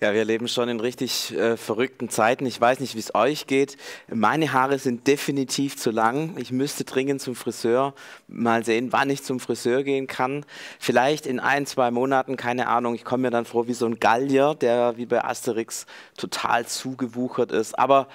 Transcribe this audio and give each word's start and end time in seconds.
Ja, 0.00 0.14
wir 0.14 0.24
leben 0.24 0.46
schon 0.46 0.68
in 0.68 0.78
richtig 0.78 1.36
äh, 1.36 1.56
verrückten 1.56 2.08
Zeiten. 2.08 2.46
Ich 2.46 2.60
weiß 2.60 2.78
nicht, 2.78 2.94
wie 2.94 3.00
es 3.00 3.16
euch 3.16 3.48
geht. 3.48 3.76
Meine 4.06 4.52
Haare 4.52 4.78
sind 4.78 5.08
definitiv 5.08 5.76
zu 5.76 5.90
lang. 5.90 6.36
Ich 6.38 6.52
müsste 6.52 6.84
dringend 6.84 7.20
zum 7.20 7.34
Friseur. 7.34 7.94
Mal 8.28 8.64
sehen, 8.64 8.92
wann 8.92 9.10
ich 9.10 9.24
zum 9.24 9.40
Friseur 9.40 9.82
gehen 9.82 10.06
kann. 10.06 10.46
Vielleicht 10.78 11.26
in 11.26 11.40
ein, 11.40 11.66
zwei 11.66 11.90
Monaten, 11.90 12.36
keine 12.36 12.68
Ahnung. 12.68 12.94
Ich 12.94 13.04
komme 13.04 13.22
mir 13.22 13.30
dann 13.32 13.44
vor 13.44 13.66
wie 13.66 13.74
so 13.74 13.86
ein 13.86 13.98
Gallier, 13.98 14.54
der 14.54 14.96
wie 14.98 15.06
bei 15.06 15.24
Asterix 15.24 15.86
total 16.16 16.64
zugewuchert 16.64 17.50
ist. 17.50 17.76
Aber 17.76 18.06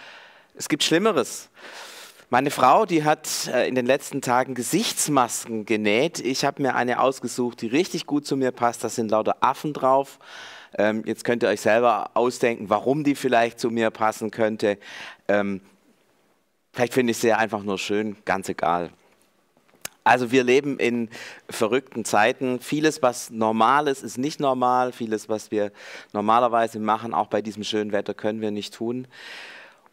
es 0.55 0.70
gibt 0.70 0.84
Schlimmeres. 0.84 1.50
Meine 2.29 2.50
Frau, 2.50 2.86
die 2.86 3.04
hat 3.04 3.27
äh, 3.54 3.68
in 3.68 3.75
den 3.75 3.86
letzten 3.86 4.21
Tagen 4.21 4.54
Gesichtsmasken 4.54 5.65
genäht. 5.65 6.21
Ich 6.21 6.45
habe 6.45 6.61
mir 6.61 6.75
eine 6.75 7.02
ausgesucht, 7.02 7.61
die 7.61 7.68
richtig 7.68 8.05
gut 8.05 8.25
zu 8.25 8.38
mir 8.38 8.52
passt. 8.54 8.86
Da 8.86 8.88
sind 8.89 9.11
lauter 9.11 9.36
Affen 9.41 9.73
drauf. 9.73 10.18
Ähm, 10.78 11.04
jetzt 11.05 11.24
könnt 11.24 11.44
ihr 11.44 11.50
euch 11.50 11.62
selber 11.62 12.12
ausdenken, 12.14 12.70
warum 12.70 13.04
die 13.04 13.16
vielleicht 13.16 13.59
zu 13.59 13.70
mir 13.70 13.90
passen 13.91 14.31
könnte. 14.31 14.77
Ähm, 15.27 15.62
vielleicht 16.72 16.94
finde 16.94 17.12
ich 17.12 17.18
sie 17.18 17.34
einfach 17.34 17.64
nur 17.64 17.77
schön, 17.77 18.18
ganz 18.26 18.50
egal. 18.50 18.91
Also 20.04 20.31
wir 20.31 20.44
leben 20.44 20.80
in 20.80 21.09
verrückten 21.50 22.04
Zeiten. 22.04 22.59
Vieles, 22.59 23.02
was 23.02 23.30
normal 23.30 23.88
ist, 23.88 24.04
ist 24.04 24.17
nicht 24.17 24.40
normal. 24.40 24.91
Vieles, 24.91 25.30
was 25.30 25.50
wir 25.50 25.72
normalerweise 26.12 26.80
machen, 26.80 27.14
auch 27.14 27.28
bei 27.28 27.42
diesem 27.42 27.64
schönen 27.64 27.94
Wetter, 27.94 28.14
können 28.14 28.42
wir 28.42 28.52
nicht 28.52 28.73
tun. 28.73 29.08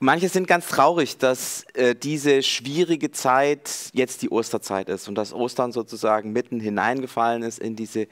Manche 0.03 0.31
sind 0.31 0.49
ganz 0.49 0.67
traurig, 0.67 1.19
dass 1.19 1.65
äh, 1.75 1.95
diese 1.95 2.43
schwierige 2.43 3.11
Zeit 3.11 3.91
jetzt 3.93 4.23
die 4.23 4.31
Osterzeit 4.31 4.89
ist 4.89 5.09
und 5.09 5.15
dass 5.15 5.35
Ostern 5.35 5.73
sozusagen 5.73 6.33
mitten 6.33 6.59
hineingefallen 6.59 7.43
ist 7.43 7.59
in 7.59 7.77
diese 7.77 8.09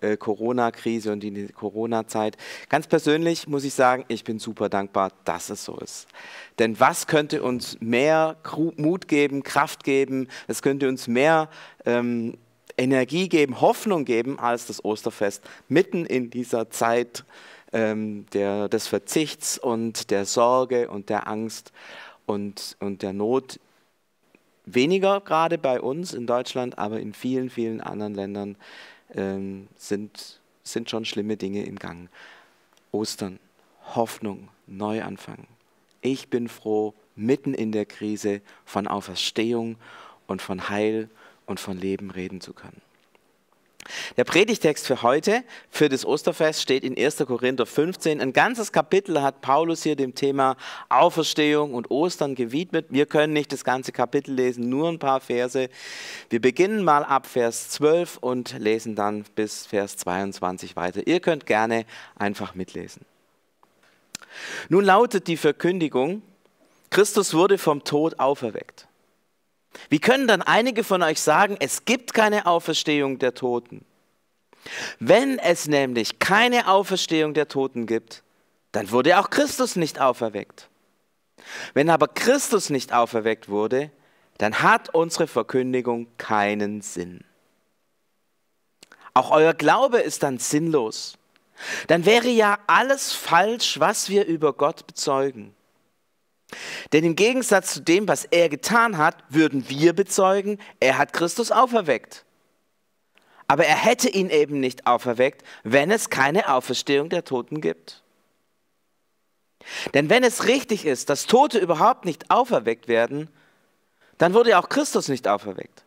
äh, 0.00 0.16
Corona-Krise 0.16 1.12
und 1.12 1.20
die 1.20 1.48
Corona-Zeit. 1.48 2.36
Ganz 2.68 2.86
persönlich 2.86 3.48
muss 3.48 3.64
ich 3.64 3.74
sagen, 3.74 4.04
ich 4.08 4.24
bin 4.24 4.38
super 4.38 4.68
dankbar, 4.68 5.12
dass 5.24 5.50
es 5.50 5.64
so 5.64 5.76
ist. 5.78 6.06
Denn 6.58 6.78
was 6.80 7.06
könnte 7.06 7.42
uns 7.42 7.80
mehr 7.80 8.36
Mut 8.76 9.08
geben, 9.08 9.42
Kraft 9.42 9.84
geben, 9.84 10.28
es 10.46 10.62
könnte 10.62 10.88
uns 10.88 11.08
mehr 11.08 11.48
ähm, 11.84 12.36
Energie 12.76 13.28
geben, 13.28 13.60
Hoffnung 13.60 14.04
geben 14.04 14.38
als 14.38 14.66
das 14.66 14.84
Osterfest 14.84 15.42
mitten 15.68 16.06
in 16.06 16.30
dieser 16.30 16.70
Zeit 16.70 17.24
ähm, 17.72 18.26
der, 18.32 18.68
des 18.68 18.86
Verzichts 18.86 19.58
und 19.58 20.10
der 20.10 20.24
Sorge 20.24 20.88
und 20.88 21.08
der 21.08 21.28
Angst 21.28 21.72
und, 22.26 22.76
und 22.80 23.02
der 23.02 23.12
Not. 23.12 23.58
Weniger 24.64 25.20
gerade 25.20 25.58
bei 25.58 25.80
uns 25.80 26.12
in 26.12 26.26
Deutschland, 26.26 26.78
aber 26.78 27.00
in 27.00 27.14
vielen, 27.14 27.50
vielen 27.50 27.80
anderen 27.80 28.14
Ländern 28.14 28.56
ähm, 29.14 29.68
sind, 29.76 30.40
sind 30.62 30.90
schon 30.90 31.04
schlimme 31.04 31.36
Dinge 31.36 31.64
im 31.64 31.78
Gang. 31.78 32.08
Ostern, 32.92 33.38
Hoffnung, 33.94 34.48
Neuanfang. 34.66 35.46
Ich 36.00 36.28
bin 36.28 36.48
froh, 36.48 36.94
mitten 37.16 37.54
in 37.54 37.72
der 37.72 37.86
Krise 37.86 38.40
von 38.64 38.86
Auferstehung 38.86 39.76
und 40.26 40.42
von 40.42 40.68
Heil 40.68 41.08
und 41.46 41.58
von 41.58 41.78
Leben 41.78 42.10
reden 42.10 42.40
zu 42.40 42.52
können. 42.52 42.80
Der 44.16 44.24
Predigtext 44.24 44.86
für 44.86 45.02
heute, 45.02 45.44
für 45.70 45.88
das 45.88 46.04
Osterfest, 46.04 46.62
steht 46.62 46.84
in 46.84 46.96
1. 46.98 47.18
Korinther 47.26 47.66
15. 47.66 48.20
Ein 48.20 48.32
ganzes 48.32 48.72
Kapitel 48.72 49.22
hat 49.22 49.40
Paulus 49.40 49.82
hier 49.82 49.96
dem 49.96 50.14
Thema 50.14 50.56
Auferstehung 50.88 51.74
und 51.74 51.90
Ostern 51.90 52.34
gewidmet. 52.34 52.86
Wir 52.90 53.06
können 53.06 53.32
nicht 53.32 53.52
das 53.52 53.64
ganze 53.64 53.92
Kapitel 53.92 54.32
lesen, 54.32 54.68
nur 54.68 54.88
ein 54.88 54.98
paar 54.98 55.20
Verse. 55.20 55.68
Wir 56.30 56.40
beginnen 56.40 56.84
mal 56.84 57.04
ab 57.04 57.26
Vers 57.26 57.70
12 57.70 58.18
und 58.18 58.58
lesen 58.58 58.94
dann 58.94 59.24
bis 59.34 59.66
Vers 59.66 59.96
22 59.98 60.76
weiter. 60.76 61.06
Ihr 61.06 61.20
könnt 61.20 61.46
gerne 61.46 61.84
einfach 62.16 62.54
mitlesen. 62.54 63.04
Nun 64.68 64.84
lautet 64.84 65.26
die 65.26 65.36
Verkündigung, 65.36 66.22
Christus 66.90 67.34
wurde 67.34 67.58
vom 67.58 67.84
Tod 67.84 68.18
auferweckt. 68.18 68.87
Wie 69.88 69.98
können 69.98 70.26
dann 70.26 70.42
einige 70.42 70.84
von 70.84 71.02
euch 71.02 71.20
sagen, 71.20 71.56
es 71.60 71.84
gibt 71.84 72.14
keine 72.14 72.46
Auferstehung 72.46 73.18
der 73.18 73.34
Toten? 73.34 73.84
Wenn 74.98 75.38
es 75.38 75.66
nämlich 75.66 76.18
keine 76.18 76.68
Auferstehung 76.68 77.34
der 77.34 77.48
Toten 77.48 77.86
gibt, 77.86 78.22
dann 78.72 78.90
wurde 78.90 79.18
auch 79.18 79.30
Christus 79.30 79.76
nicht 79.76 80.00
auferweckt. 80.00 80.68
Wenn 81.74 81.90
aber 81.90 82.08
Christus 82.08 82.70
nicht 82.70 82.92
auferweckt 82.92 83.48
wurde, 83.48 83.90
dann 84.38 84.62
hat 84.62 84.94
unsere 84.94 85.26
Verkündigung 85.26 86.08
keinen 86.16 86.80
Sinn. 86.80 87.24
Auch 89.14 89.30
euer 89.30 89.54
Glaube 89.54 89.98
ist 89.98 90.22
dann 90.22 90.38
sinnlos. 90.38 91.18
Dann 91.88 92.04
wäre 92.04 92.28
ja 92.28 92.58
alles 92.66 93.12
falsch, 93.12 93.80
was 93.80 94.08
wir 94.08 94.26
über 94.26 94.52
Gott 94.52 94.86
bezeugen. 94.86 95.54
Denn 96.92 97.04
im 97.04 97.16
Gegensatz 97.16 97.74
zu 97.74 97.80
dem, 97.82 98.08
was 98.08 98.24
er 98.24 98.48
getan 98.48 98.96
hat, 98.96 99.16
würden 99.28 99.68
wir 99.68 99.92
bezeugen, 99.92 100.58
er 100.80 100.98
hat 100.98 101.12
Christus 101.12 101.50
auferweckt. 101.50 102.24
Aber 103.46 103.64
er 103.64 103.76
hätte 103.76 104.08
ihn 104.08 104.30
eben 104.30 104.60
nicht 104.60 104.86
auferweckt, 104.86 105.42
wenn 105.64 105.90
es 105.90 106.10
keine 106.10 106.52
Auferstehung 106.52 107.08
der 107.08 107.24
Toten 107.24 107.60
gibt. 107.60 108.02
Denn 109.94 110.08
wenn 110.08 110.24
es 110.24 110.46
richtig 110.46 110.86
ist, 110.86 111.10
dass 111.10 111.26
Tote 111.26 111.58
überhaupt 111.58 112.04
nicht 112.04 112.30
auferweckt 112.30 112.88
werden, 112.88 113.28
dann 114.16 114.34
wurde 114.34 114.58
auch 114.58 114.68
Christus 114.68 115.08
nicht 115.08 115.28
auferweckt. 115.28 115.84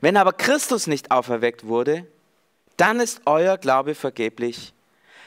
Wenn 0.00 0.16
aber 0.16 0.32
Christus 0.32 0.86
nicht 0.86 1.10
auferweckt 1.10 1.66
wurde, 1.66 2.06
dann 2.76 3.00
ist 3.00 3.22
euer 3.26 3.58
Glaube 3.58 3.94
vergeblich. 3.94 4.72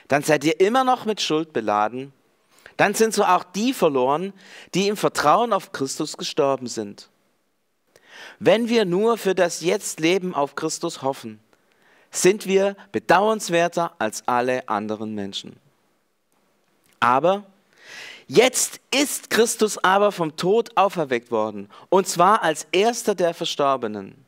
Dann 0.08 0.24
seid 0.24 0.44
ihr 0.44 0.60
immer 0.60 0.84
noch 0.84 1.06
mit 1.06 1.22
Schuld 1.22 1.54
beladen 1.54 2.12
dann 2.78 2.94
sind 2.94 3.14
so 3.14 3.24
auch 3.24 3.44
die 3.44 3.74
verloren, 3.74 4.34
die 4.74 4.88
im 4.88 4.98
Vertrauen 4.98 5.54
auf 5.54 5.72
Christus 5.72 6.18
gestorben 6.18 6.68
sind. 6.68 7.10
Wenn 8.40 8.70
wir 8.70 8.86
nur 8.86 9.18
für 9.18 9.36
das 9.36 9.62
Jetzt-Leben 9.62 10.34
auf 10.34 10.56
Christus 10.56 11.02
hoffen, 11.02 11.40
sind 12.12 12.46
wir 12.46 12.76
bedauernswerter 12.92 13.94
als 14.00 14.28
alle 14.28 14.68
anderen 14.70 15.16
Menschen. 15.16 15.56
Aber 17.00 17.44
jetzt 18.28 18.80
ist 18.94 19.30
Christus 19.30 19.78
aber 19.84 20.12
vom 20.12 20.38
Tod 20.38 20.78
auferweckt 20.78 21.32
worden, 21.32 21.70
und 21.90 22.08
zwar 22.08 22.44
als 22.44 22.68
erster 22.72 23.16
der 23.16 23.34
Verstorbenen. 23.34 24.24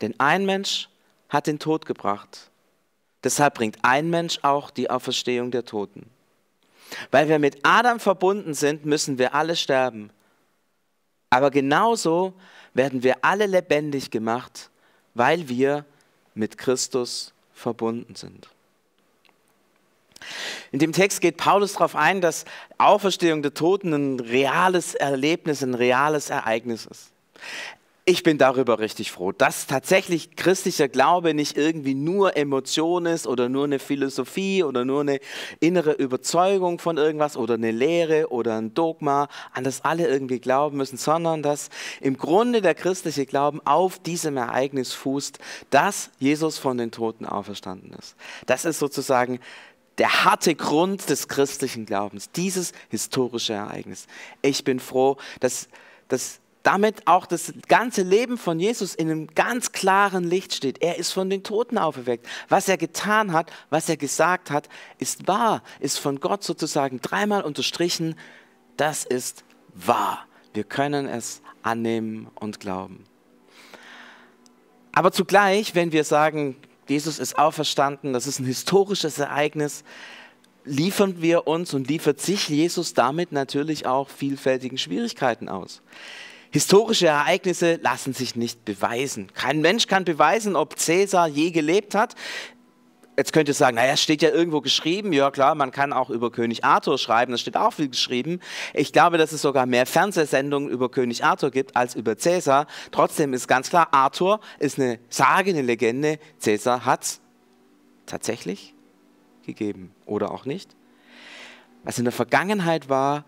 Denn 0.00 0.18
ein 0.18 0.44
Mensch 0.44 0.88
hat 1.28 1.46
den 1.46 1.58
Tod 1.58 1.86
gebracht. 1.86 2.50
Deshalb 3.24 3.54
bringt 3.54 3.78
ein 3.82 4.10
Mensch 4.10 4.38
auch 4.42 4.70
die 4.70 4.90
Auferstehung 4.90 5.50
der 5.50 5.64
Toten. 5.64 6.10
Weil 7.10 7.28
wir 7.28 7.38
mit 7.38 7.58
Adam 7.62 8.00
verbunden 8.00 8.54
sind, 8.54 8.84
müssen 8.84 9.18
wir 9.18 9.34
alle 9.34 9.56
sterben. 9.56 10.10
Aber 11.30 11.50
genauso 11.50 12.34
werden 12.74 13.02
wir 13.02 13.24
alle 13.24 13.46
lebendig 13.46 14.10
gemacht, 14.10 14.70
weil 15.14 15.48
wir 15.48 15.84
mit 16.34 16.58
Christus 16.58 17.32
verbunden 17.52 18.14
sind. 18.14 18.48
In 20.70 20.78
dem 20.78 20.92
Text 20.92 21.20
geht 21.20 21.36
Paulus 21.36 21.74
darauf 21.74 21.96
ein, 21.96 22.20
dass 22.20 22.44
Auferstehung 22.78 23.42
der 23.42 23.54
Toten 23.54 23.92
ein 23.92 24.20
reales 24.20 24.94
Erlebnis, 24.94 25.62
ein 25.62 25.74
reales 25.74 26.30
Ereignis 26.30 26.86
ist 26.86 27.12
ich 28.04 28.24
bin 28.24 28.36
darüber 28.36 28.80
richtig 28.80 29.12
froh, 29.12 29.30
dass 29.30 29.68
tatsächlich 29.68 30.34
christlicher 30.34 30.88
Glaube 30.88 31.34
nicht 31.34 31.56
irgendwie 31.56 31.94
nur 31.94 32.36
Emotion 32.36 33.06
ist 33.06 33.28
oder 33.28 33.48
nur 33.48 33.64
eine 33.64 33.78
Philosophie 33.78 34.64
oder 34.64 34.84
nur 34.84 35.02
eine 35.02 35.20
innere 35.60 35.92
Überzeugung 35.92 36.80
von 36.80 36.96
irgendwas 36.96 37.36
oder 37.36 37.54
eine 37.54 37.70
Lehre 37.70 38.32
oder 38.32 38.56
ein 38.56 38.74
Dogma, 38.74 39.28
an 39.52 39.62
das 39.62 39.84
alle 39.84 40.08
irgendwie 40.08 40.40
glauben 40.40 40.78
müssen, 40.78 40.96
sondern 40.96 41.44
dass 41.44 41.68
im 42.00 42.18
Grunde 42.18 42.60
der 42.60 42.74
christliche 42.74 43.24
Glauben 43.24 43.64
auf 43.64 44.00
diesem 44.00 44.36
Ereignis 44.36 44.92
fußt, 44.92 45.38
dass 45.70 46.10
Jesus 46.18 46.58
von 46.58 46.78
den 46.78 46.90
Toten 46.90 47.24
auferstanden 47.24 47.92
ist. 47.92 48.16
Das 48.46 48.64
ist 48.64 48.80
sozusagen 48.80 49.38
der 49.98 50.24
harte 50.24 50.56
Grund 50.56 51.08
des 51.08 51.28
christlichen 51.28 51.86
Glaubens, 51.86 52.32
dieses 52.32 52.72
historische 52.88 53.52
Ereignis. 53.52 54.08
Ich 54.40 54.64
bin 54.64 54.80
froh, 54.80 55.18
dass, 55.38 55.68
dass 56.08 56.41
damit 56.62 57.06
auch 57.06 57.26
das 57.26 57.52
ganze 57.68 58.02
Leben 58.02 58.38
von 58.38 58.60
Jesus 58.60 58.94
in 58.94 59.10
einem 59.10 59.26
ganz 59.28 59.72
klaren 59.72 60.24
Licht 60.24 60.54
steht. 60.54 60.82
Er 60.82 60.96
ist 60.96 61.12
von 61.12 61.28
den 61.28 61.42
Toten 61.42 61.78
auferweckt. 61.78 62.26
Was 62.48 62.68
er 62.68 62.76
getan 62.76 63.32
hat, 63.32 63.50
was 63.70 63.88
er 63.88 63.96
gesagt 63.96 64.50
hat, 64.50 64.68
ist 64.98 65.26
wahr, 65.26 65.62
ist 65.80 65.98
von 65.98 66.20
Gott 66.20 66.44
sozusagen 66.44 67.00
dreimal 67.00 67.42
unterstrichen. 67.42 68.14
Das 68.76 69.04
ist 69.04 69.44
wahr. 69.74 70.26
Wir 70.54 70.64
können 70.64 71.08
es 71.08 71.42
annehmen 71.62 72.28
und 72.34 72.60
glauben. 72.60 73.04
Aber 74.92 75.10
zugleich, 75.10 75.74
wenn 75.74 75.92
wir 75.92 76.04
sagen, 76.04 76.56
Jesus 76.86 77.18
ist 77.18 77.38
auferstanden, 77.38 78.12
das 78.12 78.26
ist 78.26 78.38
ein 78.38 78.44
historisches 78.44 79.18
Ereignis, 79.18 79.84
liefern 80.64 81.22
wir 81.22 81.46
uns 81.46 81.74
und 81.74 81.88
liefert 81.88 82.20
sich 82.20 82.48
Jesus 82.48 82.94
damit 82.94 83.32
natürlich 83.32 83.86
auch 83.86 84.08
vielfältigen 84.08 84.78
Schwierigkeiten 84.78 85.48
aus. 85.48 85.82
Historische 86.52 87.06
Ereignisse 87.06 87.76
lassen 87.82 88.12
sich 88.12 88.36
nicht 88.36 88.66
beweisen. 88.66 89.32
Kein 89.32 89.62
Mensch 89.62 89.86
kann 89.86 90.04
beweisen, 90.04 90.54
ob 90.54 90.78
Cäsar 90.78 91.26
je 91.26 91.50
gelebt 91.50 91.94
hat. 91.94 92.14
Jetzt 93.16 93.32
könnt 93.32 93.48
ihr 93.48 93.54
sagen, 93.54 93.76
naja, 93.76 93.94
es 93.94 94.02
steht 94.02 94.20
ja 94.20 94.28
irgendwo 94.28 94.60
geschrieben. 94.60 95.14
Ja 95.14 95.30
klar, 95.30 95.54
man 95.54 95.70
kann 95.70 95.94
auch 95.94 96.10
über 96.10 96.30
König 96.30 96.62
Arthur 96.62 96.98
schreiben, 96.98 97.32
da 97.32 97.38
steht 97.38 97.56
auch 97.56 97.72
viel 97.72 97.88
geschrieben. 97.88 98.40
Ich 98.74 98.92
glaube, 98.92 99.16
dass 99.16 99.32
es 99.32 99.40
sogar 99.40 99.64
mehr 99.64 99.86
Fernsehsendungen 99.86 100.68
über 100.68 100.90
König 100.90 101.24
Arthur 101.24 101.50
gibt 101.50 101.74
als 101.74 101.94
über 101.94 102.18
Cäsar. 102.18 102.66
Trotzdem 102.90 103.32
ist 103.32 103.48
ganz 103.48 103.70
klar, 103.70 103.88
Arthur 103.92 104.40
ist 104.58 104.78
eine 104.78 104.98
Sage, 105.08 105.50
eine 105.50 105.62
Legende. 105.62 106.18
Cäsar 106.38 106.84
hat 106.84 107.02
es 107.04 107.20
tatsächlich 108.04 108.74
gegeben 109.46 109.94
oder 110.04 110.30
auch 110.30 110.44
nicht. 110.44 110.76
Was 111.82 111.98
in 111.98 112.04
der 112.04 112.12
Vergangenheit 112.12 112.90
war, 112.90 113.24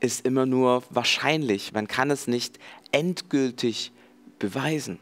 ist 0.00 0.26
immer 0.26 0.46
nur 0.46 0.82
wahrscheinlich. 0.90 1.72
Man 1.72 1.88
kann 1.88 2.10
es 2.10 2.26
nicht 2.26 2.58
endgültig 2.92 3.92
beweisen. 4.38 4.98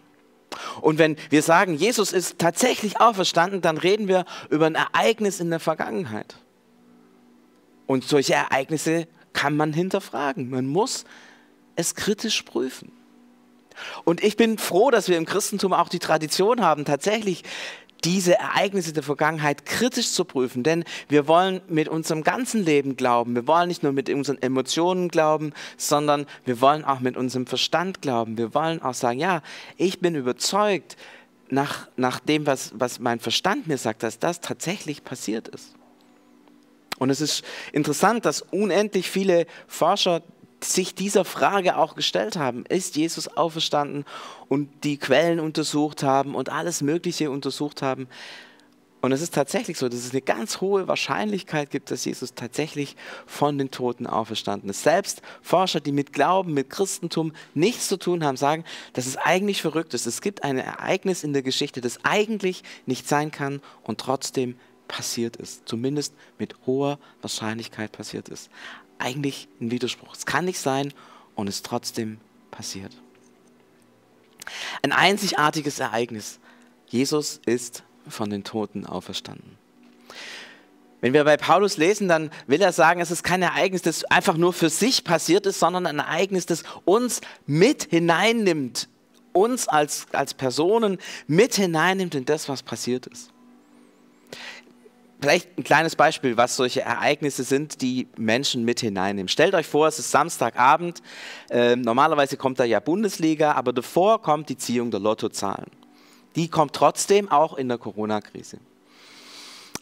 Und 0.81 0.99
wenn 0.99 1.17
wir 1.31 1.43
sagen, 1.43 1.75
Jesus 1.75 2.12
ist 2.12 2.38
tatsächlich 2.38 3.00
auferstanden, 3.00 3.61
dann 3.61 3.76
reden 3.76 4.08
wir 4.08 4.25
über 4.50 4.67
ein 4.67 4.76
Ereignis 4.76 5.41
in 5.41 5.50
der 5.50 5.61
Vergangenheit. 5.61 6.37
Und 7.87 8.05
solche 8.05 8.35
Ereignisse 8.35 9.08
kann 9.32 9.56
man 9.56 9.73
hinterfragen. 9.73 10.49
Man 10.50 10.67
muss 10.67 11.05
es 11.76 11.94
kritisch 11.94 12.43
prüfen. 12.43 12.93
Und 14.05 14.23
ich 14.23 14.37
bin 14.37 14.58
froh, 14.58 14.91
dass 14.91 15.08
wir 15.08 15.17
im 15.17 15.26
Christentum 15.26 15.73
auch 15.73 15.88
die 15.88 15.99
Tradition 15.99 16.61
haben, 16.61 16.85
tatsächlich 16.85 17.43
diese 18.04 18.38
Ereignisse 18.38 18.92
der 18.92 19.02
Vergangenheit 19.02 19.66
kritisch 19.66 20.12
zu 20.12 20.24
prüfen, 20.24 20.62
denn 20.62 20.84
wir 21.08 21.26
wollen 21.26 21.60
mit 21.68 21.88
unserem 21.88 22.22
ganzen 22.22 22.64
Leben 22.64 22.96
glauben. 22.96 23.34
Wir 23.34 23.46
wollen 23.46 23.68
nicht 23.68 23.82
nur 23.82 23.92
mit 23.92 24.10
unseren 24.10 24.40
Emotionen 24.42 25.08
glauben, 25.08 25.52
sondern 25.76 26.26
wir 26.44 26.60
wollen 26.60 26.84
auch 26.84 27.00
mit 27.00 27.16
unserem 27.16 27.46
Verstand 27.46 28.02
glauben. 28.02 28.36
Wir 28.36 28.54
wollen 28.54 28.82
auch 28.82 28.94
sagen, 28.94 29.18
ja, 29.18 29.42
ich 29.76 30.00
bin 30.00 30.14
überzeugt 30.14 30.96
nach, 31.48 31.88
nach 31.96 32.20
dem, 32.20 32.46
was, 32.46 32.72
was 32.74 32.98
mein 32.98 33.20
Verstand 33.20 33.66
mir 33.66 33.78
sagt, 33.78 34.02
dass 34.02 34.18
das 34.18 34.40
tatsächlich 34.40 35.04
passiert 35.04 35.48
ist. 35.48 35.74
Und 36.98 37.10
es 37.10 37.20
ist 37.20 37.44
interessant, 37.72 38.24
dass 38.24 38.42
unendlich 38.42 39.10
viele 39.10 39.46
Forscher 39.66 40.22
sich 40.62 40.94
dieser 40.94 41.24
Frage 41.24 41.76
auch 41.76 41.94
gestellt 41.94 42.36
haben. 42.36 42.64
Ist 42.66 42.96
Jesus 42.96 43.28
auferstanden 43.28 44.04
und 44.48 44.84
die 44.84 44.98
Quellen 44.98 45.40
untersucht 45.40 46.02
haben 46.02 46.34
und 46.34 46.50
alles 46.50 46.82
Mögliche 46.82 47.30
untersucht 47.30 47.82
haben. 47.82 48.08
Und 49.04 49.12
es 49.12 49.20
ist 49.20 49.34
tatsächlich 49.34 49.76
so, 49.76 49.86
dass 49.90 49.98
es 49.98 50.12
eine 50.12 50.22
ganz 50.22 50.62
hohe 50.62 50.88
Wahrscheinlichkeit 50.88 51.70
gibt, 51.70 51.90
dass 51.90 52.06
Jesus 52.06 52.34
tatsächlich 52.34 52.96
von 53.26 53.58
den 53.58 53.70
Toten 53.70 54.06
auferstanden 54.06 54.70
ist. 54.70 54.82
Selbst 54.82 55.20
Forscher, 55.42 55.80
die 55.80 55.92
mit 55.92 56.14
Glauben, 56.14 56.54
mit 56.54 56.70
Christentum 56.70 57.34
nichts 57.52 57.88
zu 57.88 57.98
tun 57.98 58.24
haben, 58.24 58.38
sagen, 58.38 58.64
dass 58.94 59.04
es 59.04 59.18
eigentlich 59.18 59.60
verrückt 59.60 59.92
ist. 59.92 60.06
Es 60.06 60.22
gibt 60.22 60.42
ein 60.42 60.56
Ereignis 60.56 61.22
in 61.22 61.34
der 61.34 61.42
Geschichte, 61.42 61.82
das 61.82 62.02
eigentlich 62.02 62.62
nicht 62.86 63.06
sein 63.06 63.30
kann 63.30 63.60
und 63.82 64.00
trotzdem 64.00 64.56
passiert 64.88 65.36
ist. 65.36 65.68
Zumindest 65.68 66.14
mit 66.38 66.54
hoher 66.64 66.98
Wahrscheinlichkeit 67.20 67.92
passiert 67.92 68.30
ist 68.30 68.48
eigentlich 68.99 69.49
ein 69.61 69.70
Widerspruch. 69.70 70.14
Es 70.14 70.26
kann 70.26 70.44
nicht 70.44 70.58
sein 70.58 70.93
und 71.35 71.49
es 71.49 71.62
trotzdem 71.62 72.19
passiert. 72.50 72.93
Ein 74.82 74.93
einzigartiges 74.93 75.79
Ereignis. 75.81 76.38
Jesus 76.87 77.41
ist 77.46 77.82
von 78.08 78.31
den 78.31 78.44
Toten 78.44 78.87
auferstanden. 78.87 79.58
Wenn 81.00 81.12
wir 81.12 81.25
bei 81.25 81.37
Paulus 81.37 81.76
lesen, 81.76 82.08
dann 82.08 82.31
will 82.46 82.62
er 82.62 82.73
sagen, 82.73 83.00
es 83.00 83.11
ist 83.11 83.23
kein 83.23 83.43
Ereignis, 83.43 83.82
das 83.82 84.05
einfach 84.05 84.38
nur 84.38 84.55
für 84.55 84.70
sich 84.70 85.05
passiert 85.05 85.44
ist, 85.44 85.58
sondern 85.58 85.87
ein 85.87 85.99
Ereignis, 85.99 86.46
das 86.46 86.62
uns 86.87 87.20
mit 87.46 87.85
hineinnimmt, 87.91 88.88
uns 89.32 89.69
als, 89.69 90.06
als 90.12 90.32
Personen 90.32 90.99
mit 91.26 91.56
hineinnimmt 91.56 92.14
in 92.14 92.25
das, 92.25 92.49
was 92.49 92.62
passiert 92.62 93.06
ist. 93.06 93.31
Vielleicht 95.20 95.56
ein 95.58 95.64
kleines 95.64 95.96
Beispiel, 95.96 96.37
was 96.37 96.56
solche 96.56 96.82
Ereignisse 96.82 97.44
sind, 97.44 97.81
die 97.81 98.08
Menschen 98.16 98.64
mit 98.64 98.81
hineinnehmen. 98.81 99.28
Stellt 99.28 99.55
euch 99.55 99.66
vor, 99.66 99.88
es 99.88 99.99
ist 99.99 100.11
Samstagabend. 100.11 101.02
Äh, 101.50 101.76
normalerweise 101.76 102.37
kommt 102.37 102.61
da 102.61 102.64
ja 102.64 102.81
Bundesliga, 102.81 103.52
aber 103.52 103.72
davor 103.72 104.20
kommt 104.20 104.49
die 104.49 104.58
Ziehung 104.58 104.90
der 104.90 105.00
Lottozahlen. 105.00 105.70
Die 106.37 106.49
kommt 106.49 106.75
trotzdem 106.75 107.31
auch 107.31 107.56
in 107.56 107.69
der 107.69 107.78
Corona-Krise. 107.78 108.58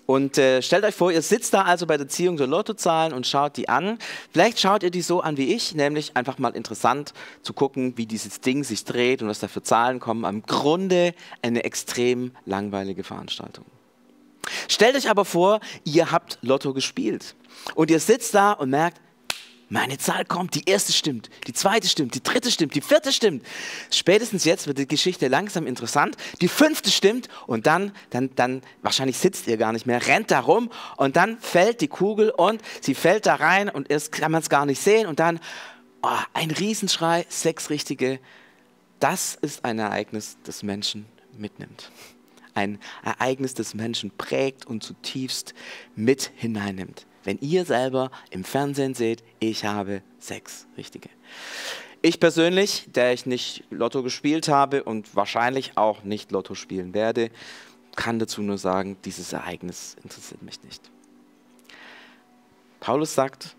Und 0.07 0.37
äh, 0.37 0.63
stellt 0.63 0.85
euch 0.85 0.95
vor, 0.95 1.13
ihr 1.13 1.23
sitzt 1.23 1.55
da 1.55 1.63
also 1.63 1.87
bei 1.87 1.97
der 1.97 2.09
Ziehung 2.09 2.37
der 2.37 2.47
Lottozahlen 2.47 3.13
und 3.13 3.27
schaut 3.27 3.57
die 3.57 3.69
an. 3.69 3.99
Vielleicht 4.33 4.61
schaut 4.61 4.83
ihr 4.83 4.91
die 4.91 5.01
so 5.01 5.21
an 5.21 5.37
wie 5.37 5.55
ich, 5.55 5.75
nämlich 5.75 6.17
einfach 6.17 6.39
mal 6.39 6.55
interessant 6.55 7.15
zu 7.43 7.53
gucken, 7.53 7.97
wie 7.97 8.07
dieses 8.07 8.41
Ding 8.41 8.65
sich 8.65 8.85
dreht 8.85 9.23
und 9.23 9.29
was 9.29 9.39
da 9.39 9.49
für 9.49 9.63
Zahlen 9.63 10.01
kommen. 10.01 10.25
Im 10.25 10.43
Grunde 10.43 11.15
eine 11.41 11.65
extrem 11.65 12.33
langweilige 12.45 13.05
Veranstaltung. 13.05 13.65
Stellt 14.69 14.97
euch 14.97 15.09
aber 15.09 15.25
vor, 15.25 15.61
ihr 15.85 16.11
habt 16.11 16.39
Lotto 16.43 16.73
gespielt 16.73 17.35
und 17.75 17.91
ihr 17.91 18.01
sitzt 18.01 18.35
da 18.35 18.53
und 18.53 18.71
merkt, 18.71 19.01
meine 19.73 19.97
Zahl 19.97 20.27
kommt, 20.27 20.55
die 20.55 20.69
erste 20.69 20.93
stimmt, 20.93 21.31
die 21.47 21.55
zweite 21.55 21.89
stimmt, 21.89 22.15
die 22.15 22.23
dritte 22.23 22.51
stimmt, 22.51 22.75
die 22.75 22.83
vierte 22.83 23.11
stimmt. 23.11 23.43
Spätestens 23.91 24.45
jetzt 24.45 24.67
wird 24.67 24.77
die 24.77 24.87
Geschichte 24.87 25.29
langsam 25.29 25.67
interessant. 25.67 26.15
Die 26.43 26.49
fünfte 26.49 26.91
stimmt 26.91 27.29
und 27.47 27.67
dann, 27.67 27.93
dann, 28.11 28.29
dann, 28.35 28.61
wahrscheinlich 28.83 29.17
sitzt 29.17 29.47
ihr 29.47 29.57
gar 29.57 29.73
nicht 29.73 29.87
mehr, 29.87 30.07
rennt 30.07 30.31
da 30.31 30.41
rum 30.41 30.71
und 30.99 31.17
dann 31.17 31.39
fällt 31.39 31.81
die 31.81 31.89
Kugel 31.89 32.29
und 32.29 32.61
sie 32.83 32.95
fällt 32.95 33.25
da 33.25 33.37
rein 33.37 33.71
und 33.71 33.91
erst 33.91 34.13
kann 34.13 34.31
man 34.31 34.43
es 34.43 34.51
gar 34.51 34.67
nicht 34.67 34.83
sehen 34.83 35.07
und 35.07 35.21
dann 35.21 35.41
oh, 36.03 36.19
ein 36.35 36.51
Riesenschrei, 36.51 37.25
sechs 37.31 37.71
richtige. 37.71 38.21
Das 39.01 39.39
ist 39.41 39.65
ein 39.65 39.79
Ereignis, 39.79 40.37
das 40.45 40.63
Menschen 40.63 41.07
mitnimmt 41.35 41.91
ein 42.55 42.79
Ereignis 43.03 43.55
des 43.55 43.75
Menschen 43.75 44.11
prägt 44.17 44.67
und 44.67 44.83
zutiefst 44.83 45.55
mit 45.97 46.31
hineinnimmt. 46.37 47.07
Wenn 47.25 47.39
ihr 47.39 47.65
selber 47.65 48.11
im 48.31 48.45
Fernsehen 48.45 48.95
seht, 48.95 49.23
ich 49.39 49.65
habe 49.65 50.03
sechs 50.19 50.67
richtige. 50.77 51.09
Ich 52.05 52.19
persönlich, 52.19 52.89
der 52.89 53.13
ich 53.13 53.27
nicht 53.27 53.63
Lotto 53.71 54.03
gespielt 54.03 54.49
habe 54.49 54.83
und 54.83 55.15
wahrscheinlich 55.15 55.73
auch 55.77 56.03
nicht 56.03 56.33
Lotto 56.33 56.55
spielen 56.55 56.95
werde, 56.95 57.31
kann 57.95 58.19
dazu 58.19 58.43
nur 58.43 58.59
sagen, 58.59 58.97
dieses 59.05 59.33
Ereignis 59.33 59.97
interessiert 60.03 60.43
mich 60.43 60.63
nicht. 60.65 60.91
Paulus 62.81 63.15
sagt, 63.15 63.55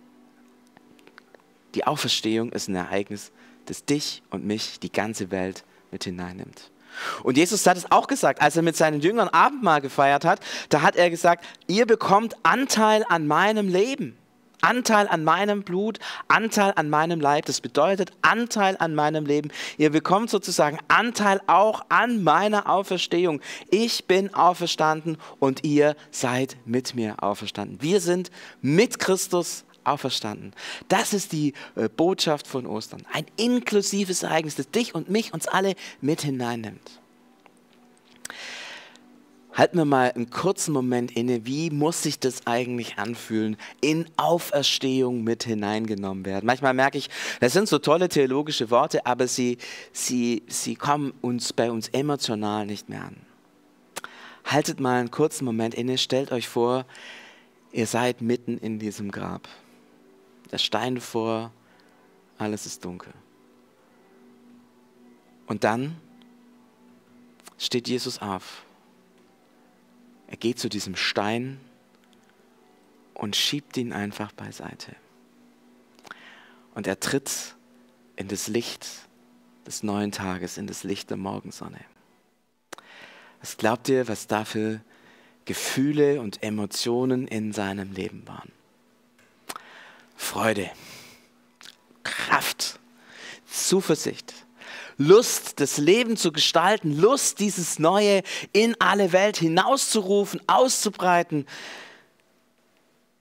die 1.76 1.88
Auferstehung 1.88 2.52
ist 2.52 2.68
ein 2.68 2.76
Ereignis, 2.76 3.32
das 3.66 3.86
dich 3.86 4.22
und 4.30 4.46
mich, 4.46 4.80
die 4.82 4.92
ganze 4.92 5.32
Welt 5.32 5.64
mit 5.92 6.04
hineinnimmt. 6.04 6.73
Und 7.24 7.38
Jesus 7.38 7.66
hat 7.66 7.78
es 7.78 7.92
auch 7.92 8.08
gesagt, 8.08 8.42
als 8.42 8.56
er 8.56 8.62
mit 8.64 8.76
seinen 8.76 9.02
Jüngern 9.02 9.28
Abendmahl 9.28 9.82
gefeiert 9.82 10.26
hat, 10.26 10.40
da 10.70 10.82
hat 10.82 10.96
er 10.96 11.10
gesagt, 11.10 11.46
ihr 11.68 11.86
bekommt 11.86 12.36
Anteil 12.44 13.06
an 13.08 13.28
meinem 13.28 13.68
Leben. 13.68 14.18
Anteil 14.64 15.08
an 15.10 15.26
meinem 15.26 15.64
Blut, 15.64 16.00
Anteil 16.30 16.72
an 16.78 16.90
meinem 16.90 17.20
Leib. 17.20 17.46
Das 17.46 17.60
bedeutet 17.60 18.12
Anteil 18.22 18.78
an 18.80 18.96
meinem 18.96 19.26
Leben. 19.26 19.52
Ihr 19.78 19.90
bekommt 19.90 20.30
sozusagen 20.30 20.80
Anteil 20.88 21.42
auch 21.48 21.84
an 21.90 22.24
meiner 22.24 22.70
Auferstehung. 22.70 23.42
Ich 23.70 24.06
bin 24.06 24.34
auferstanden 24.34 25.18
und 25.40 25.66
ihr 25.66 25.96
seid 26.12 26.56
mit 26.66 26.96
mir 26.96 27.22
auferstanden. 27.22 27.82
Wir 27.82 28.00
sind 28.00 28.32
mit 28.62 29.00
Christus 29.00 29.66
auferstanden. 29.86 30.54
Das 30.88 31.14
ist 31.14 31.32
die 31.32 31.54
äh, 31.76 31.90
Botschaft 31.90 32.48
von 32.48 32.66
Ostern. 32.66 33.06
Ein 33.12 33.26
inklusives 33.38 34.24
Ereignis, 34.24 34.56
das 34.56 34.70
dich 34.70 34.96
und 34.96 35.10
mich, 35.10 35.34
uns 35.34 35.48
alle 35.48 35.76
mit 36.02 36.22
hineinnimmt. 36.22 37.00
Halten 39.54 39.78
wir 39.78 39.86
mal 39.86 40.12
einen 40.12 40.32
kurzen 40.32 40.74
Moment 40.74 41.12
inne, 41.12 41.46
wie 41.46 41.70
muss 41.70 42.02
sich 42.02 42.20
das 42.20 42.48
eigentlich 42.48 42.98
anfühlen, 42.98 43.56
in 43.82 44.08
Auferstehung 44.18 45.24
mit 45.24 45.44
hineingenommen 45.44 46.26
werden. 46.26 46.48
Manchmal 46.48 46.74
merke 46.74 46.98
ich, 46.98 47.08
das 47.40 47.54
sind 47.54 47.68
so 47.68 47.78
tolle 47.78 48.10
theologische 48.10 48.72
Worte, 48.72 49.06
aber 49.06 49.28
sie, 49.28 49.60
sie, 49.92 50.42
sie 50.48 50.76
kommen 50.76 51.14
uns 51.22 51.54
bei 51.54 51.70
uns 51.70 51.90
emotional 51.90 52.66
nicht 52.66 52.90
mehr 52.90 53.04
an. 53.04 53.18
Haltet 54.44 54.80
mal 54.80 55.00
einen 55.00 55.12
kurzen 55.12 55.46
Moment 55.46 55.76
inne, 55.76 56.00
stellt 56.00 56.32
euch 56.32 56.48
vor, 56.48 56.86
ihr 57.72 57.86
seid 57.86 58.22
mitten 58.22 58.58
in 58.58 58.80
diesem 58.80 59.12
Grab. 59.12 59.48
Der 60.54 60.60
Stein 60.60 61.02
vor, 61.02 61.52
alles 62.38 62.66
ist 62.66 62.86
dunkel. 62.86 63.14
Und 65.48 65.66
dann 65.66 65.98
steht 67.58 67.90
Jesus 67.90 68.22
auf 68.22 68.64
er 70.34 70.38
geht 70.38 70.58
zu 70.58 70.68
diesem 70.68 70.96
Stein 70.96 71.60
und 73.14 73.36
schiebt 73.36 73.78
ihn 73.78 73.94
einfach 73.94 74.32
beiseite. 74.32 74.96
Und 76.74 76.88
er 76.88 77.00
tritt 77.00 77.54
in 78.16 78.30
das 78.30 78.48
Licht 78.48 78.88
des 79.68 79.84
neuen 79.84 80.12
Tages, 80.12 80.58
in 80.58 80.66
das 80.66 80.84
Licht 80.84 81.12
der 81.12 81.18
Morgensonne. 81.18 81.80
Was 83.42 83.58
glaubt 83.58 83.90
ihr, 83.90 84.08
was 84.08 84.26
da 84.26 84.44
für 84.44 84.82
Gefühle 85.46 86.20
und 86.20 86.42
Emotionen 86.42 87.28
in 87.28 87.54
seinem 87.54 87.92
Leben 87.92 88.28
waren? 88.28 88.52
Freude, 90.24 90.72
Kraft, 92.04 92.80
Zuversicht, 93.46 94.34
Lust, 94.98 95.60
das 95.60 95.78
Leben 95.78 96.18
zu 96.18 96.32
gestalten, 96.32 96.98
Lust, 97.00 97.40
dieses 97.40 97.78
Neue 97.78 98.24
in 98.52 98.76
alle 98.80 99.12
Welt 99.12 99.38
hinauszurufen, 99.38 100.42
auszubreiten. 100.48 101.46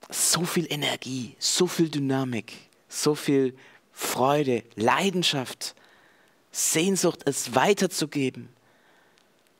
So 0.09 0.45
viel 0.45 0.65
Energie, 0.71 1.35
so 1.39 1.67
viel 1.67 1.89
Dynamik, 1.89 2.53
so 2.87 3.15
viel 3.15 3.55
Freude, 3.91 4.63
Leidenschaft, 4.75 5.75
Sehnsucht, 6.51 7.21
es 7.25 7.53
weiterzugeben. 7.53 8.49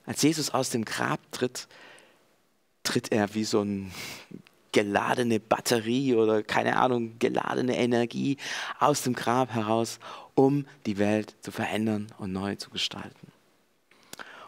Als 0.06 0.22
Jesus 0.22 0.50
aus 0.50 0.70
dem 0.70 0.86
Grab 0.86 1.20
tritt, 1.32 1.68
tritt 2.84 3.12
er 3.12 3.36
wie 3.36 3.44
so 3.44 3.62
eine 3.62 3.92
geladene 4.74 5.40
Batterie 5.40 6.16
oder 6.16 6.44
keine 6.44 6.76
Ahnung, 6.76 7.18
geladene 7.20 7.78
Energie 7.78 8.38
aus 8.80 9.04
dem 9.04 9.14
Grab 9.14 9.54
heraus, 9.54 10.00
um 10.36 10.66
die 10.86 10.98
Welt 10.98 11.36
zu 11.42 11.52
verändern 11.52 12.08
und 12.18 12.34
neu 12.34 12.56
zu 12.56 12.70
gestalten. 12.70 13.32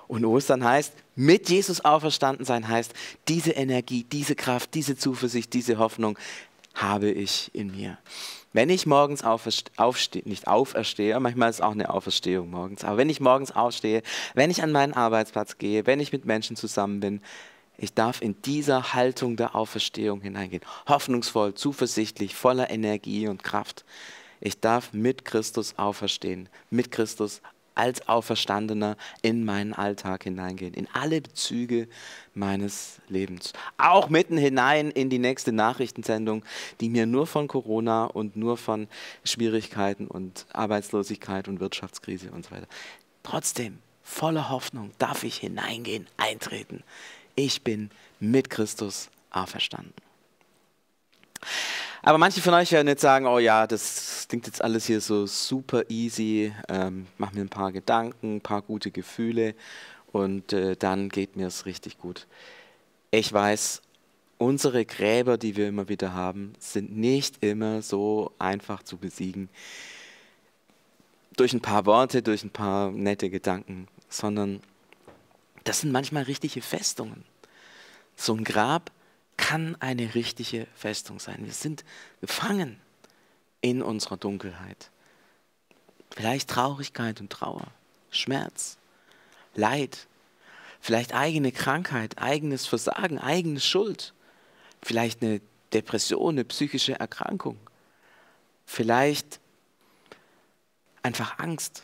Und 0.07 0.25
Ostern 0.25 0.63
heißt, 0.63 0.93
mit 1.15 1.49
Jesus 1.49 1.83
auferstanden 1.83 2.45
sein 2.45 2.67
heißt, 2.67 2.93
diese 3.27 3.51
Energie, 3.51 4.03
diese 4.03 4.35
Kraft, 4.35 4.73
diese 4.73 4.95
Zuversicht, 4.95 5.53
diese 5.53 5.77
Hoffnung 5.77 6.19
habe 6.75 7.09
ich 7.09 7.49
in 7.53 7.71
mir. 7.71 7.97
Wenn 8.53 8.69
ich 8.69 8.85
morgens 8.85 9.23
aufstehe, 9.23 10.23
nicht 10.25 10.47
auferstehe, 10.47 11.19
manchmal 11.19 11.49
ist 11.49 11.61
auch 11.61 11.71
eine 11.71 11.89
Auferstehung 11.89 12.51
morgens, 12.51 12.83
aber 12.83 12.97
wenn 12.97 13.09
ich 13.09 13.19
morgens 13.19 13.51
aufstehe, 13.51 14.01
wenn 14.33 14.49
ich 14.49 14.63
an 14.63 14.71
meinen 14.71 14.93
Arbeitsplatz 14.93 15.57
gehe, 15.57 15.85
wenn 15.85 15.99
ich 15.99 16.13
mit 16.13 16.25
Menschen 16.25 16.55
zusammen 16.55 16.99
bin, 16.99 17.21
ich 17.77 17.93
darf 17.93 18.21
in 18.21 18.41
dieser 18.43 18.93
Haltung 18.93 19.35
der 19.35 19.55
Auferstehung 19.55 20.21
hineingehen. 20.21 20.63
Hoffnungsvoll, 20.87 21.53
zuversichtlich, 21.53 22.35
voller 22.35 22.69
Energie 22.69 23.27
und 23.27 23.43
Kraft. 23.43 23.85
Ich 24.41 24.59
darf 24.59 24.93
mit 24.93 25.25
Christus 25.25 25.77
auferstehen, 25.77 26.49
mit 26.69 26.91
Christus 26.91 27.41
als 27.75 28.07
Auferstandener 28.07 28.95
in 29.21 29.43
meinen 29.43 29.73
Alltag 29.73 30.23
hineingehen, 30.23 30.73
in 30.73 30.87
alle 30.93 31.21
Bezüge 31.21 31.87
meines 32.33 33.01
Lebens. 33.09 33.53
Auch 33.77 34.09
mitten 34.09 34.37
hinein 34.37 34.91
in 34.91 35.09
die 35.09 35.19
nächste 35.19 35.51
Nachrichtensendung, 35.51 36.43
die 36.79 36.89
mir 36.89 37.05
nur 37.05 37.27
von 37.27 37.47
Corona 37.47 38.05
und 38.05 38.37
nur 38.37 38.57
von 38.57 38.87
Schwierigkeiten 39.25 40.07
und 40.07 40.45
Arbeitslosigkeit 40.53 41.47
und 41.47 41.59
Wirtschaftskrise 41.59 42.31
und 42.31 42.45
so 42.45 42.51
weiter. 42.51 42.67
Trotzdem, 43.23 43.79
voller 44.03 44.49
Hoffnung 44.49 44.91
darf 44.97 45.23
ich 45.23 45.37
hineingehen, 45.37 46.07
eintreten. 46.17 46.83
Ich 47.35 47.63
bin 47.63 47.89
mit 48.19 48.49
Christus 48.49 49.09
auferstanden. 49.31 49.93
Aber 52.01 52.17
manche 52.17 52.41
von 52.41 52.53
euch 52.53 52.71
werden 52.71 52.87
jetzt 52.87 53.01
sagen, 53.01 53.25
oh 53.25 53.39
ja, 53.39 53.65
das 53.65 54.25
klingt 54.29 54.45
jetzt 54.45 54.63
alles 54.63 54.85
hier 54.85 55.01
so 55.01 55.25
super 55.25 55.89
easy, 55.89 56.53
ähm, 56.69 57.07
mach 57.17 57.33
mir 57.33 57.41
ein 57.41 57.49
paar 57.49 57.71
Gedanken, 57.71 58.35
ein 58.35 58.41
paar 58.41 58.61
gute 58.61 58.91
Gefühle 58.91 59.55
und 60.11 60.53
äh, 60.53 60.75
dann 60.75 61.09
geht 61.09 61.35
mir 61.35 61.47
es 61.47 61.65
richtig 61.65 61.97
gut. 61.97 62.27
Ich 63.09 63.33
weiß, 63.33 63.81
unsere 64.37 64.85
Gräber, 64.85 65.37
die 65.37 65.55
wir 65.55 65.67
immer 65.67 65.89
wieder 65.89 66.13
haben, 66.13 66.53
sind 66.59 66.95
nicht 66.95 67.43
immer 67.43 67.81
so 67.81 68.31
einfach 68.37 68.83
zu 68.83 68.97
besiegen. 68.97 69.49
Durch 71.37 71.53
ein 71.53 71.61
paar 71.61 71.85
Worte, 71.85 72.21
durch 72.21 72.43
ein 72.43 72.51
paar 72.51 72.91
nette 72.91 73.29
Gedanken, 73.29 73.87
sondern 74.09 74.61
das 75.65 75.81
sind 75.81 75.91
manchmal 75.91 76.23
richtige 76.23 76.61
Festungen. 76.61 77.25
So 78.15 78.33
ein 78.33 78.45
Grab 78.45 78.91
kann 79.35 79.75
eine 79.81 80.15
richtige 80.15 80.67
Festung 80.75 81.19
sein. 81.19 81.39
Wir 81.39 81.51
sind 81.53 81.83
gefangen 82.21 82.79
in 83.59 83.81
unserer 83.81 84.15
Dunkelheit. 84.15 84.89
Vielleicht 86.11 86.49
Traurigkeit 86.49 87.19
und 87.19 87.31
Trauer, 87.31 87.67
Schmerz, 88.09 88.77
Leid, 89.55 90.07
vielleicht 90.79 91.13
eigene 91.13 91.51
Krankheit, 91.51 92.19
eigenes 92.19 92.67
Versagen, 92.67 93.19
eigene 93.19 93.59
Schuld, 93.59 94.13
vielleicht 94.81 95.23
eine 95.23 95.41
Depression, 95.73 96.35
eine 96.35 96.45
psychische 96.45 96.99
Erkrankung, 96.99 97.57
vielleicht 98.65 99.39
einfach 101.01 101.39
Angst, 101.39 101.83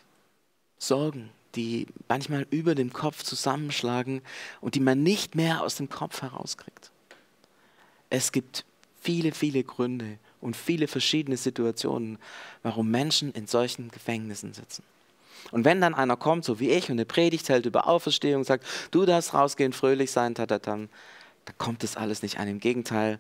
Sorgen, 0.78 1.32
die 1.56 1.88
manchmal 2.08 2.48
über 2.50 2.76
dem 2.76 2.94
Kopf 2.94 3.24
zusammenschlagen 3.24 4.22
und 4.62 4.76
die 4.76 4.80
man 4.80 5.04
nicht 5.04 5.36
mehr 5.36 5.62
aus 5.62 5.76
dem 5.76 5.90
Kopf 5.90 6.22
herauskriegt. 6.22 6.92
Es 8.10 8.32
gibt 8.32 8.66
viele, 9.02 9.32
viele 9.32 9.64
Gründe 9.64 10.18
und 10.40 10.56
viele 10.56 10.88
verschiedene 10.88 11.38
Situationen, 11.38 12.18
warum 12.64 12.90
Menschen 12.90 13.32
in 13.32 13.48
solchen 13.48 13.90
Gefängnissen 13.90 14.54
sitzen. 14.54 14.84
Und 15.52 15.66
wenn 15.66 15.82
dann 15.82 15.96
einer 15.96 16.18
kommt, 16.18 16.46
so 16.46 16.60
wie 16.60 16.70
ich, 16.70 16.90
und 16.90 16.94
eine 16.94 17.06
Predigt 17.06 17.50
hält 17.50 17.66
über 17.66 17.88
Auferstehung, 17.88 18.44
sagt, 18.44 18.66
du 18.92 19.06
darfst 19.06 19.34
rausgehen, 19.34 19.74
fröhlich 19.74 20.12
sein, 20.12 20.36
tatatam, 20.36 20.90
dann 21.46 21.58
kommt 21.58 21.84
das 21.84 21.98
alles 21.98 22.22
nicht 22.22 22.38
an. 22.38 22.48
Im 22.48 22.60
Gegenteil, 22.60 23.20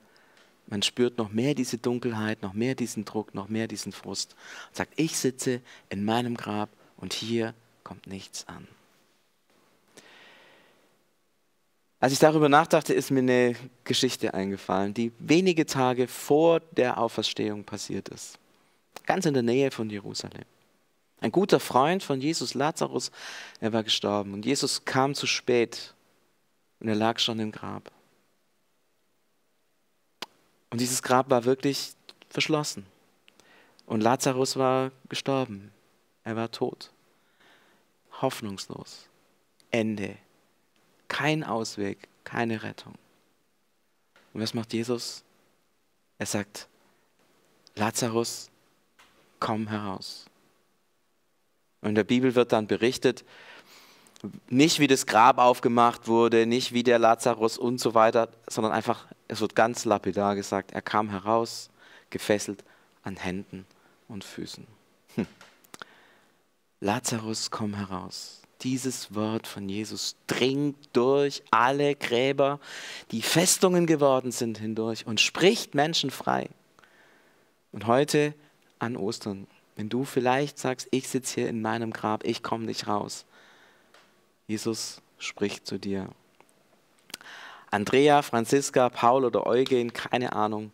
man 0.67 0.83
spürt 0.83 1.17
noch 1.17 1.31
mehr 1.31 1.55
diese 1.55 1.77
Dunkelheit, 1.77 2.43
noch 2.43 2.53
mehr 2.53 2.75
diesen 2.75 3.05
Druck, 3.05 3.33
noch 3.33 3.49
mehr 3.49 3.67
diesen 3.67 3.91
Frust. 3.91 4.35
Und 4.69 4.75
sagt, 4.75 4.93
ich 4.97 5.17
sitze 5.17 5.61
in 5.89 6.05
meinem 6.05 6.37
Grab 6.37 6.69
und 6.97 7.13
hier 7.13 7.55
kommt 7.91 8.07
nichts 8.07 8.47
an. 8.47 8.65
Als 11.99 12.13
ich 12.13 12.19
darüber 12.19 12.47
nachdachte, 12.47 12.93
ist 12.93 13.11
mir 13.11 13.19
eine 13.19 13.53
Geschichte 13.83 14.33
eingefallen, 14.33 14.93
die 14.93 15.11
wenige 15.19 15.65
Tage 15.65 16.07
vor 16.07 16.61
der 16.71 16.97
Auferstehung 16.97 17.65
passiert 17.65 18.07
ist. 18.07 18.39
Ganz 19.05 19.25
in 19.25 19.33
der 19.33 19.43
Nähe 19.43 19.71
von 19.71 19.89
Jerusalem. 19.89 20.45
Ein 21.19 21.33
guter 21.33 21.59
Freund 21.59 22.01
von 22.01 22.21
Jesus, 22.21 22.53
Lazarus, 22.53 23.11
er 23.59 23.73
war 23.73 23.83
gestorben 23.83 24.35
und 24.35 24.45
Jesus 24.45 24.85
kam 24.85 25.13
zu 25.13 25.27
spät 25.27 25.93
und 26.79 26.87
er 26.87 26.95
lag 26.95 27.19
schon 27.19 27.41
im 27.41 27.51
Grab. 27.51 27.91
Und 30.69 30.79
dieses 30.79 31.03
Grab 31.03 31.29
war 31.29 31.43
wirklich 31.43 31.91
verschlossen. 32.29 32.85
Und 33.85 33.99
Lazarus 33.99 34.55
war 34.55 34.93
gestorben. 35.09 35.73
Er 36.23 36.37
war 36.37 36.49
tot. 36.49 36.89
Hoffnungslos. 38.21 39.07
Ende 39.71 40.17
kein 41.07 41.43
Ausweg, 41.43 42.07
keine 42.23 42.63
Rettung. 42.63 42.93
Und 44.33 44.41
was 44.41 44.53
macht 44.53 44.73
Jesus? 44.73 45.23
Er 46.17 46.25
sagt, 46.25 46.67
Lazarus, 47.75 48.49
komm 49.39 49.67
heraus. 49.67 50.25
Und 51.81 51.89
in 51.89 51.95
der 51.95 52.03
Bibel 52.03 52.35
wird 52.35 52.51
dann 52.53 52.67
berichtet, 52.67 53.25
nicht 54.49 54.79
wie 54.79 54.87
das 54.87 55.05
Grab 55.05 55.37
aufgemacht 55.39 56.07
wurde, 56.07 56.45
nicht 56.45 56.73
wie 56.73 56.83
der 56.83 56.99
Lazarus 56.99 57.57
und 57.57 57.79
so 57.79 57.93
weiter, 57.95 58.29
sondern 58.47 58.71
einfach, 58.71 59.07
es 59.27 59.41
wird 59.41 59.55
ganz 59.55 59.83
lapidar 59.83 60.35
gesagt, 60.35 60.71
er 60.71 60.81
kam 60.81 61.09
heraus, 61.09 61.69
gefesselt 62.09 62.63
an 63.03 63.17
Händen 63.17 63.65
und 64.07 64.23
Füßen. 64.23 64.65
Hm. 65.15 65.25
Lazarus, 66.81 67.49
komm 67.49 67.75
heraus 67.75 68.41
dieses 68.63 69.13
Wort 69.15 69.47
von 69.47 69.67
Jesus 69.67 70.15
dringt 70.27 70.77
durch 70.93 71.43
alle 71.51 71.95
Gräber, 71.95 72.59
die 73.11 73.21
Festungen 73.21 73.85
geworden 73.85 74.31
sind, 74.31 74.59
hindurch 74.59 75.05
und 75.05 75.19
spricht 75.19 75.75
Menschen 75.75 76.11
frei. 76.11 76.49
Und 77.71 77.87
heute 77.87 78.33
an 78.79 78.97
Ostern, 78.97 79.47
wenn 79.75 79.89
du 79.89 80.03
vielleicht 80.03 80.59
sagst, 80.59 80.87
ich 80.91 81.07
sitze 81.07 81.35
hier 81.35 81.49
in 81.49 81.61
meinem 81.61 81.91
Grab, 81.91 82.23
ich 82.25 82.43
komme 82.43 82.65
nicht 82.65 82.87
raus, 82.87 83.25
Jesus 84.47 85.01
spricht 85.17 85.65
zu 85.65 85.77
dir. 85.77 86.09
Andrea, 87.69 88.21
Franziska, 88.21 88.89
Paul 88.89 89.23
oder 89.23 89.47
Eugen, 89.47 89.93
keine 89.93 90.33
Ahnung, 90.33 90.73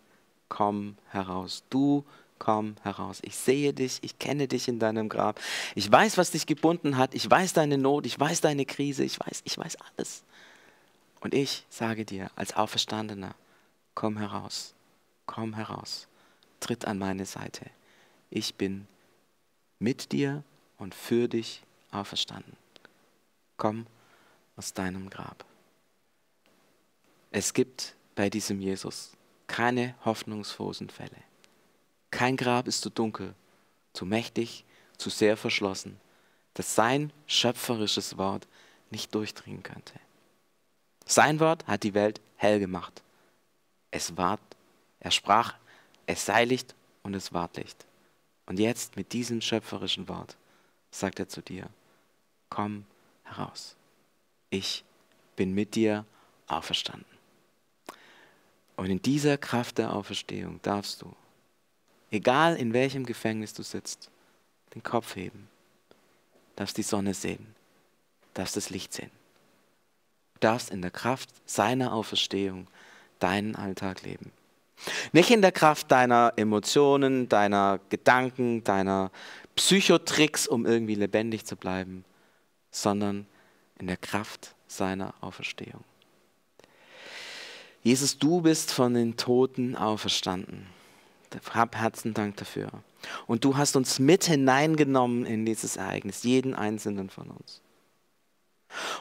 komm 0.50 0.98
heraus. 1.10 1.64
Du 1.70 2.04
komm 2.39 2.75
heraus. 2.84 3.20
Ich 3.24 3.36
sehe 3.36 3.74
dich, 3.74 4.00
ich 4.01 4.20
kenne 4.20 4.48
dich 4.48 4.67
in 4.67 4.79
deinem 4.79 5.10
Grab. 5.10 5.39
Ich 5.75 5.91
weiß, 5.91 6.17
was 6.17 6.32
dich 6.32 6.46
gebunden 6.46 6.98
hat. 6.98 7.13
Ich 7.13 7.29
weiß 7.29 7.53
deine 7.53 7.77
Not, 7.77 8.06
ich 8.06 8.20
weiß 8.20 8.41
deine 8.41 8.65
Krise, 8.65 9.03
ich 9.03 9.20
weiß, 9.20 9.41
ich 9.44 9.58
weiß 9.58 9.77
alles. 9.77 10.24
Und 11.20 11.34
ich 11.34 11.65
sage 11.70 12.06
dir 12.06 12.29
als 12.36 12.56
Auferstandener, 12.56 13.36
komm 13.96 14.17
heraus, 14.17 14.74
komm 15.25 15.53
heraus, 15.56 16.08
tritt 16.60 16.86
an 16.86 17.00
meine 17.00 17.25
Seite. 17.25 17.65
Ich 18.29 18.56
bin 18.56 18.88
mit 19.79 20.12
dir 20.12 20.44
und 20.77 20.94
für 20.94 21.27
dich 21.27 21.62
auferstanden. 21.91 22.56
Komm 23.58 23.88
aus 24.56 24.74
deinem 24.74 25.10
Grab. 25.10 25.46
Es 27.32 27.53
gibt 27.53 27.96
bei 28.15 28.29
diesem 28.29 28.62
Jesus 28.62 29.12
keine 29.48 29.96
hoffnungslosen 30.06 30.89
Fälle. 30.89 31.26
Kein 32.12 32.38
Grab 32.38 32.68
ist 32.68 32.82
zu 32.82 32.90
dunkel, 32.90 33.34
zu 33.94 34.06
mächtig, 34.06 34.64
zu 34.98 35.10
sehr 35.10 35.38
verschlossen, 35.38 36.00
dass 36.54 36.76
sein 36.76 37.12
schöpferisches 37.28 38.18
Wort 38.18 38.48
nicht 38.90 39.14
durchdringen 39.14 39.64
könnte. 39.64 39.94
Sein 41.06 41.40
Wort 41.40 41.66
hat 41.68 41.84
die 41.84 41.94
Welt 41.94 42.22
hell 42.36 42.60
gemacht. 42.60 43.02
Es 43.92 44.18
ward, 44.18 44.42
er 45.00 45.12
sprach, 45.12 45.56
es 46.06 46.26
sei 46.26 46.46
Licht 46.46 46.76
und 47.04 47.14
es 47.14 47.34
ward 47.34 47.58
Licht. 47.58 47.86
Und 48.46 48.60
jetzt 48.60 48.96
mit 48.96 49.14
diesem 49.14 49.42
schöpferischen 49.42 50.08
Wort 50.08 50.36
sagt 50.92 51.20
er 51.20 51.28
zu 51.28 51.42
dir, 51.42 51.70
komm 52.50 52.86
heraus. 53.24 53.76
Ich 54.50 54.84
bin 55.36 55.54
mit 55.54 55.76
dir 55.76 56.06
auferstanden. 56.48 57.06
Und 58.78 58.90
in 58.90 59.02
dieser 59.02 59.38
Kraft 59.38 59.78
der 59.80 59.94
Auferstehung 59.94 60.62
darfst 60.62 61.02
du, 61.02 61.14
egal 62.12 62.56
in 62.56 62.74
welchem 62.74 63.06
Gefängnis 63.06 63.54
du 63.54 63.64
sitzt, 63.64 64.10
den 64.76 64.84
Kopf 64.84 65.16
heben, 65.16 65.48
darfst 66.56 66.78
die 66.78 66.84
Sonne 66.84 67.14
sehen, 67.14 67.56
darfst 68.34 68.56
das 68.56 68.70
Licht 68.70 68.94
sehen, 68.94 69.12
darfst 70.40 70.70
in 70.70 70.82
der 70.82 70.92
Kraft 70.92 71.30
seiner 71.46 71.94
Auferstehung 71.94 72.68
deinen 73.20 73.56
Alltag 73.56 74.04
leben. 74.04 74.32
Nicht 75.12 75.32
in 75.32 75.42
der 75.42 75.52
Kraft 75.52 75.92
deiner 75.92 76.34
Emotionen, 76.36 77.28
deiner 77.30 77.80
Gedanken, 77.90 78.64
deiner 78.64 79.12
Psychotricks, 79.56 80.48
um 80.48 80.66
irgendwie 80.66 80.96
lebendig 80.96 81.46
zu 81.46 81.56
bleiben, 81.56 82.06
sondern 82.70 83.26
in 83.80 83.88
der 83.88 83.98
Kraft 83.98 84.54
seiner 84.68 85.16
Auferstehung. 85.22 85.84
Jesus, 87.82 88.18
du 88.18 88.42
bist 88.42 88.72
von 88.72 88.94
den 88.94 89.18
Toten 89.18 89.76
auferstanden. 89.76 90.68
Hab 91.53 91.75
Herzen 91.75 92.13
Dank 92.13 92.38
dafür. 92.38 92.70
Und 93.25 93.44
du 93.44 93.58
hast 93.58 93.75
uns 93.75 94.00
mit 94.00 94.25
hineingenommen 94.25 95.25
in 95.25 95.46
dieses 95.46 95.77
Ereignis, 95.77 96.24
jeden 96.24 96.53
einzelnen 96.53 97.10
von 97.10 97.29
uns. 97.29 97.62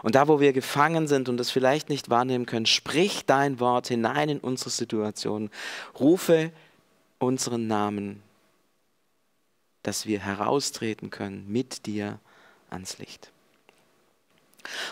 Und 0.03 0.15
da, 0.15 0.29
wo 0.29 0.41
wir 0.41 0.53
gefangen 0.53 1.09
sind 1.09 1.29
und 1.29 1.41
es 1.41 1.51
vielleicht 1.51 1.89
nicht 1.89 2.09
wahrnehmen 2.09 2.47
können, 2.47 2.67
sprich 2.67 3.27
dein 3.27 3.61
Wort 3.61 3.89
hinein 3.89 4.29
in 4.29 4.39
unsere 4.39 4.71
Situation. 4.71 5.51
Rufe 5.99 6.53
unseren 7.19 7.67
Namen, 7.67 8.23
dass 9.83 10.07
wir 10.07 10.21
heraustreten 10.21 11.11
können 11.11 11.47
mit 11.49 11.87
dir 11.87 12.19
ans 12.71 12.99
Licht. 12.99 13.33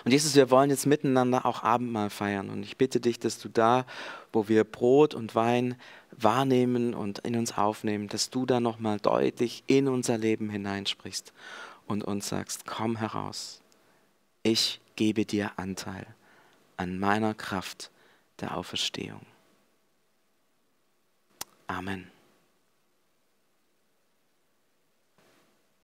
Und 0.05 0.13
Jesus, 0.13 0.35
wir 0.35 0.51
wollen 0.51 0.71
jetzt 0.71 0.87
miteinander 0.87 1.47
auch 1.47 1.63
Abendmahl 1.63 2.11
feiern. 2.11 2.51
Und 2.51 2.63
ich 2.63 2.77
bitte 2.77 3.01
dich, 3.01 3.19
dass 3.19 3.39
du 3.39 3.49
da, 3.49 3.87
wo 4.33 4.49
wir 4.49 4.65
Brot 4.65 5.15
und 5.15 5.35
Wein 5.35 5.77
wahrnehmen 6.11 6.95
und 6.95 7.21
in 7.21 7.37
uns 7.37 7.57
aufnehmen, 7.57 8.09
dass 8.09 8.31
du 8.31 8.47
da 8.47 8.61
nochmal 8.61 8.99
deutlich 8.99 9.65
in 9.67 9.89
unser 9.89 10.19
Leben 10.19 10.51
hineinsprichst 10.51 11.33
und 11.87 12.05
uns 12.05 12.29
sagst, 12.29 12.67
komm 12.67 12.97
heraus. 12.97 13.61
Ich 14.43 14.81
gebe 14.97 15.25
dir 15.25 15.53
Anteil 15.57 16.07
an 16.77 16.99
meiner 16.99 17.35
Kraft 17.35 17.91
der 18.41 18.57
Auferstehung. 18.57 19.27
Amen. 21.67 22.14